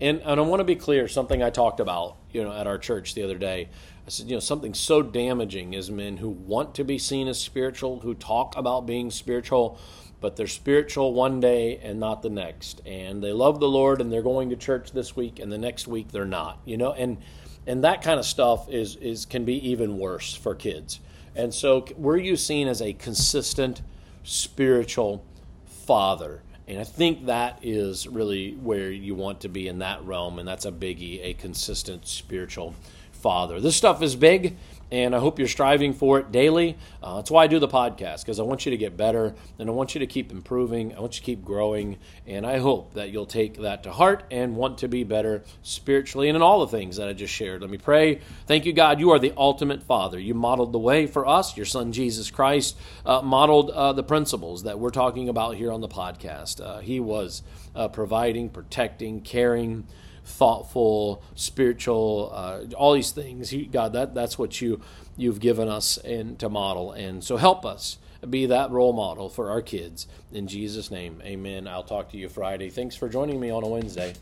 And, 0.00 0.20
and 0.22 0.40
i 0.40 0.42
want 0.42 0.58
to 0.58 0.64
be 0.64 0.74
clear 0.74 1.06
something 1.06 1.40
i 1.40 1.50
talked 1.50 1.78
about 1.78 2.16
you 2.32 2.42
know 2.42 2.52
at 2.52 2.66
our 2.66 2.78
church 2.78 3.14
the 3.14 3.22
other 3.22 3.38
day. 3.38 3.68
I 4.06 4.10
said, 4.10 4.26
you 4.26 4.36
know, 4.36 4.40
something 4.40 4.74
so 4.74 5.00
damaging 5.00 5.72
is 5.72 5.90
men 5.90 6.18
who 6.18 6.28
want 6.28 6.74
to 6.74 6.84
be 6.84 6.98
seen 6.98 7.26
as 7.26 7.40
spiritual, 7.40 8.00
who 8.00 8.12
talk 8.14 8.54
about 8.54 8.84
being 8.86 9.10
spiritual, 9.10 9.78
but 10.24 10.36
they're 10.36 10.46
spiritual 10.46 11.12
one 11.12 11.38
day 11.38 11.78
and 11.82 12.00
not 12.00 12.22
the 12.22 12.30
next. 12.30 12.80
And 12.86 13.22
they 13.22 13.32
love 13.32 13.60
the 13.60 13.68
Lord 13.68 14.00
and 14.00 14.10
they're 14.10 14.22
going 14.22 14.48
to 14.48 14.56
church 14.56 14.90
this 14.90 15.14
week 15.14 15.38
and 15.38 15.52
the 15.52 15.58
next 15.58 15.86
week 15.86 16.12
they're 16.12 16.24
not. 16.24 16.60
You 16.64 16.78
know, 16.78 16.94
and 16.94 17.18
and 17.66 17.84
that 17.84 18.00
kind 18.00 18.18
of 18.18 18.24
stuff 18.24 18.66
is 18.70 18.96
is 18.96 19.26
can 19.26 19.44
be 19.44 19.68
even 19.68 19.98
worse 19.98 20.34
for 20.34 20.54
kids. 20.54 20.98
And 21.36 21.52
so 21.52 21.84
were 21.98 22.16
you 22.16 22.36
seen 22.36 22.68
as 22.68 22.80
a 22.80 22.94
consistent 22.94 23.82
spiritual 24.22 25.22
father? 25.66 26.40
And 26.66 26.80
I 26.80 26.84
think 26.84 27.26
that 27.26 27.58
is 27.60 28.08
really 28.08 28.52
where 28.54 28.90
you 28.90 29.14
want 29.14 29.40
to 29.42 29.50
be 29.50 29.68
in 29.68 29.80
that 29.80 30.02
realm, 30.04 30.38
and 30.38 30.48
that's 30.48 30.64
a 30.64 30.72
biggie, 30.72 31.20
a 31.22 31.34
consistent 31.34 32.06
spiritual 32.06 32.74
Father. 33.24 33.58
This 33.58 33.74
stuff 33.74 34.02
is 34.02 34.16
big, 34.16 34.54
and 34.92 35.16
I 35.16 35.18
hope 35.18 35.38
you're 35.38 35.48
striving 35.48 35.94
for 35.94 36.18
it 36.18 36.30
daily. 36.30 36.76
Uh, 37.02 37.16
that's 37.16 37.30
why 37.30 37.44
I 37.44 37.46
do 37.46 37.58
the 37.58 37.66
podcast 37.66 38.20
because 38.20 38.38
I 38.38 38.42
want 38.42 38.66
you 38.66 38.70
to 38.72 38.76
get 38.76 38.98
better 38.98 39.34
and 39.58 39.70
I 39.70 39.72
want 39.72 39.94
you 39.94 40.00
to 40.00 40.06
keep 40.06 40.30
improving. 40.30 40.94
I 40.94 41.00
want 41.00 41.14
you 41.14 41.20
to 41.20 41.24
keep 41.24 41.42
growing, 41.42 41.96
and 42.26 42.44
I 42.44 42.58
hope 42.58 42.92
that 42.92 43.12
you'll 43.12 43.24
take 43.24 43.62
that 43.62 43.84
to 43.84 43.92
heart 43.92 44.24
and 44.30 44.56
want 44.56 44.76
to 44.80 44.88
be 44.88 45.04
better 45.04 45.42
spiritually 45.62 46.28
and 46.28 46.36
in 46.36 46.42
all 46.42 46.66
the 46.66 46.76
things 46.76 46.98
that 46.98 47.08
I 47.08 47.14
just 47.14 47.32
shared. 47.32 47.62
Let 47.62 47.70
me 47.70 47.78
pray. 47.78 48.20
Thank 48.46 48.66
you, 48.66 48.74
God. 48.74 49.00
You 49.00 49.12
are 49.12 49.18
the 49.18 49.32
ultimate 49.38 49.82
Father. 49.84 50.18
You 50.18 50.34
modeled 50.34 50.72
the 50.72 50.78
way 50.78 51.06
for 51.06 51.26
us. 51.26 51.56
Your 51.56 51.64
Son 51.64 51.92
Jesus 51.92 52.30
Christ 52.30 52.76
uh, 53.06 53.22
modeled 53.22 53.70
uh, 53.70 53.94
the 53.94 54.02
principles 54.02 54.64
that 54.64 54.78
we're 54.78 54.90
talking 54.90 55.30
about 55.30 55.56
here 55.56 55.72
on 55.72 55.80
the 55.80 55.88
podcast. 55.88 56.60
Uh, 56.60 56.80
he 56.80 57.00
was 57.00 57.42
uh, 57.74 57.88
providing, 57.88 58.50
protecting, 58.50 59.22
caring 59.22 59.86
thoughtful, 60.24 61.22
spiritual, 61.34 62.32
uh, 62.34 62.64
all 62.76 62.94
these 62.94 63.10
things. 63.10 63.54
God, 63.70 63.92
that 63.92 64.14
that's 64.14 64.38
what 64.38 64.60
you 64.60 64.80
you've 65.16 65.40
given 65.40 65.68
us 65.68 65.96
and 65.98 66.38
to 66.38 66.48
model, 66.48 66.92
and 66.92 67.22
so 67.22 67.36
help 67.36 67.64
us 67.64 67.98
be 68.28 68.46
that 68.46 68.70
role 68.70 68.92
model 68.92 69.28
for 69.28 69.50
our 69.50 69.62
kids. 69.62 70.06
In 70.32 70.46
Jesus' 70.46 70.90
name, 70.90 71.20
Amen. 71.24 71.68
I'll 71.68 71.82
talk 71.82 72.10
to 72.12 72.16
you 72.16 72.28
Friday. 72.28 72.70
Thanks 72.70 72.96
for 72.96 73.08
joining 73.08 73.38
me 73.38 73.50
on 73.50 73.62
a 73.62 73.68
Wednesday. 73.68 74.14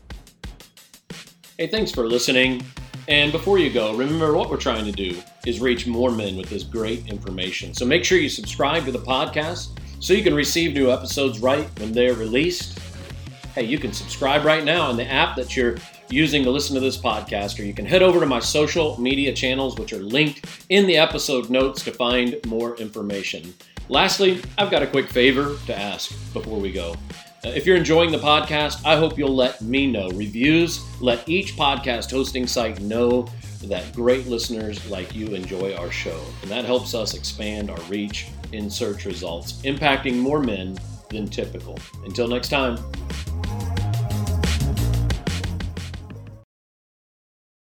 Hey, 1.57 1.67
thanks 1.67 1.91
for 1.91 2.07
listening. 2.07 2.63
And 3.07 3.31
before 3.31 3.57
you 3.57 3.69
go, 3.69 3.95
remember 3.95 4.33
what 4.33 4.49
we're 4.49 4.57
trying 4.57 4.85
to 4.85 4.91
do 4.91 5.21
is 5.45 5.59
reach 5.59 5.87
more 5.87 6.09
men 6.09 6.37
with 6.37 6.49
this 6.49 6.63
great 6.63 7.07
information. 7.07 7.73
So 7.73 7.85
make 7.85 8.05
sure 8.05 8.17
you 8.17 8.29
subscribe 8.29 8.85
to 8.85 8.91
the 8.91 8.99
podcast 8.99 9.77
so 9.99 10.13
you 10.13 10.23
can 10.23 10.33
receive 10.33 10.73
new 10.73 10.89
episodes 10.89 11.39
right 11.39 11.67
when 11.79 11.91
they're 11.91 12.13
released. 12.13 12.79
Hey, 13.55 13.65
you 13.65 13.77
can 13.77 13.91
subscribe 13.91 14.45
right 14.45 14.63
now 14.63 14.89
in 14.89 14.97
the 14.97 15.05
app 15.05 15.35
that 15.35 15.55
you're 15.55 15.75
using 16.09 16.43
to 16.43 16.51
listen 16.51 16.75
to 16.75 16.79
this 16.79 16.97
podcast, 16.97 17.59
or 17.59 17.63
you 17.63 17.73
can 17.73 17.85
head 17.85 18.01
over 18.01 18.19
to 18.19 18.25
my 18.25 18.39
social 18.39 18.99
media 18.99 19.33
channels, 19.33 19.77
which 19.77 19.93
are 19.93 20.03
linked 20.03 20.65
in 20.69 20.85
the 20.87 20.97
episode 20.97 21.49
notes 21.49 21.83
to 21.83 21.91
find 21.91 22.39
more 22.45 22.75
information. 22.77 23.53
Lastly, 23.89 24.41
I've 24.57 24.71
got 24.71 24.81
a 24.81 24.87
quick 24.87 25.09
favor 25.09 25.57
to 25.65 25.77
ask 25.77 26.11
before 26.33 26.59
we 26.59 26.71
go. 26.71 26.95
Uh, 27.45 27.49
if 27.49 27.65
you're 27.65 27.75
enjoying 27.75 28.11
the 28.11 28.17
podcast, 28.17 28.85
I 28.85 28.95
hope 28.95 29.17
you'll 29.17 29.35
let 29.35 29.61
me 29.61 29.91
know. 29.91 30.09
Reviews, 30.11 30.81
let 31.01 31.27
each 31.27 31.57
podcast 31.57 32.09
hosting 32.11 32.47
site 32.47 32.79
know 32.79 33.27
that 33.63 33.93
great 33.93 34.27
listeners 34.27 34.89
like 34.89 35.13
you 35.13 35.27
enjoy 35.27 35.73
our 35.75 35.91
show. 35.91 36.21
And 36.41 36.51
that 36.51 36.63
helps 36.63 36.93
us 36.93 37.13
expand 37.13 37.69
our 37.69 37.81
reach 37.81 38.27
in 38.53 38.69
search 38.69 39.05
results, 39.05 39.61
impacting 39.63 40.17
more 40.17 40.39
men 40.39 40.77
than 41.09 41.27
typical. 41.27 41.77
Until 42.05 42.27
next 42.27 42.49
time. 42.49 42.77